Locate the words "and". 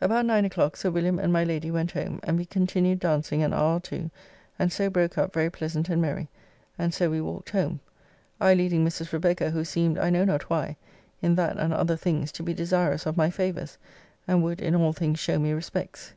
1.18-1.32, 2.22-2.38, 4.56-4.70, 5.88-6.00, 6.78-6.94, 11.58-11.74, 14.28-14.44